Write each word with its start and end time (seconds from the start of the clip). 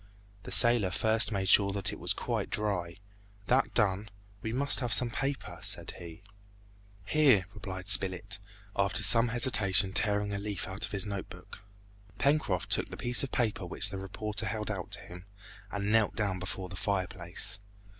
The 0.41 0.51
sailor 0.51 0.89
first 0.89 1.31
made 1.31 1.47
sure 1.47 1.69
that 1.73 1.93
it 1.93 1.99
was 1.99 2.11
quite 2.13 2.49
dry; 2.49 2.97
that 3.45 3.75
done, 3.75 4.09
"We 4.41 4.51
must 4.51 4.79
have 4.79 4.91
some 4.91 5.11
paper," 5.11 5.59
said 5.61 5.91
he. 5.99 6.23
"Here," 7.05 7.45
replied 7.53 7.87
Spilett, 7.87 8.39
after 8.75 9.03
some 9.03 9.27
hesitation 9.27 9.93
tearing 9.93 10.33
a 10.33 10.39
leaf 10.39 10.67
out 10.67 10.85
of 10.87 10.91
his 10.91 11.05
note 11.05 11.29
book. 11.29 11.61
Pencroft 12.17 12.71
took 12.71 12.89
the 12.89 12.97
piece 12.97 13.21
of 13.21 13.31
paper 13.31 13.63
which 13.67 13.91
the 13.91 13.99
reporter 13.99 14.47
held 14.47 14.71
out 14.71 14.89
to 14.93 15.01
him, 15.01 15.25
and 15.69 15.91
knelt 15.91 16.15
down 16.15 16.39
before 16.39 16.67
the 16.69 16.75
fireplace. 16.75 17.59